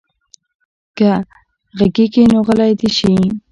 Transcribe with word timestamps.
که 0.97 1.11
غږېږي 1.77 2.23
نو 2.31 2.39
غلی 2.47 2.71
دې 2.79 2.89
شي. 2.97 3.13